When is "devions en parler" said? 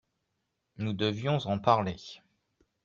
0.93-1.97